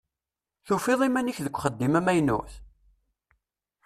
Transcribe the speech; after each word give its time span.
Tufiḍ 0.65 0.99
iman-ik 1.07 1.39
deg 1.45 1.55
uxeddim 1.57 1.93
amaynut? 1.99 2.53